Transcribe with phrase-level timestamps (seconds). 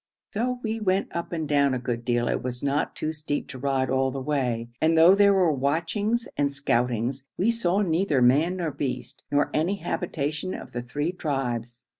[0.33, 3.59] Though we went up and down a good deal, it was not too steep to
[3.59, 8.55] ride all the way, and though there were watchings and scoutings, we saw neither man
[8.57, 11.85] nor beast, nor any habitation of the three tribes.